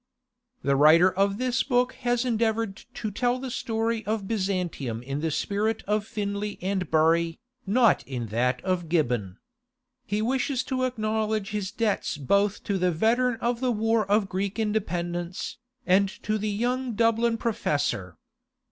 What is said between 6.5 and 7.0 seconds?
and